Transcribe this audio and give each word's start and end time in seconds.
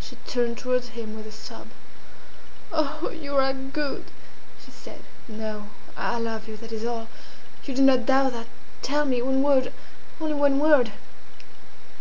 She 0.00 0.14
turned 0.28 0.58
towards 0.58 0.90
him 0.90 1.16
with 1.16 1.26
a 1.26 1.32
sob. 1.32 1.70
"Oh, 2.72 3.10
you 3.10 3.34
are 3.36 3.52
good!" 3.52 4.04
she 4.64 4.70
said. 4.70 5.00
"No, 5.26 5.70
I 5.96 6.20
love 6.20 6.46
you, 6.46 6.56
that 6.58 6.70
is 6.70 6.84
all! 6.84 7.08
You 7.64 7.74
do 7.74 7.82
not 7.82 8.06
doubt 8.06 8.32
that! 8.34 8.46
Tell 8.80 9.04
me 9.04 9.20
one 9.22 9.42
word 9.42 9.72
only 10.20 10.34
one 10.34 10.60
word!" 10.60 10.92